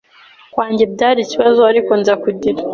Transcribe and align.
kwanjye 0.53 0.83
byari 0.93 1.19
ikibazo 1.23 1.59
ariko 1.71 1.91
nza 2.01 2.13
kugira 2.23 2.59